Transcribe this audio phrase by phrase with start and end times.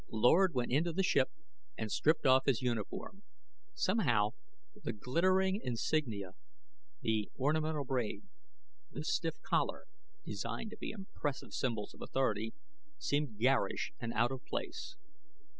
[0.09, 1.29] Lord went into the ship
[1.77, 3.21] and stripped off his uniform;
[3.75, 4.31] somehow
[4.73, 6.31] the glittering insignia,
[7.01, 8.23] the ornamental braid,
[8.89, 9.85] the stiff collar
[10.25, 12.55] designed to be impressive symbols of authority
[12.97, 14.95] seemed garish and out of place.